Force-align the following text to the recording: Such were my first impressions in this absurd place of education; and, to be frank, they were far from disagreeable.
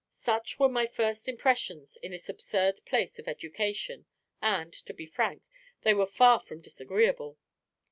Such 0.09 0.57
were 0.57 0.67
my 0.67 0.87
first 0.87 1.27
impressions 1.27 1.95
in 1.97 2.11
this 2.11 2.27
absurd 2.27 2.81
place 2.85 3.19
of 3.19 3.27
education; 3.27 4.07
and, 4.41 4.73
to 4.73 4.95
be 4.95 5.05
frank, 5.05 5.43
they 5.83 5.93
were 5.93 6.07
far 6.07 6.39
from 6.39 6.59
disagreeable. 6.59 7.37